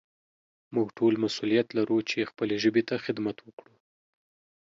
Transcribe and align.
موږ 0.73 0.87
ټول 0.97 1.13
مسؤليت 1.23 1.67
لرو 1.77 1.97
چې 2.09 2.29
خپلې 2.31 2.55
ژبې 2.63 2.83
ته 2.89 2.95
خدمت 3.05 3.37
وکړو. 3.41 3.75